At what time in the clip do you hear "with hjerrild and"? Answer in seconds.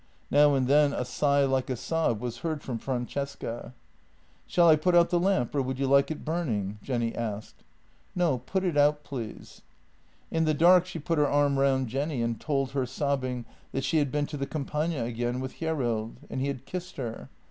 15.39-16.41